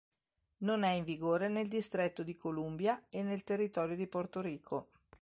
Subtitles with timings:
[0.63, 4.89] Non è in vigore nel Distretto di Columbia e nel territorio di Porto Rico.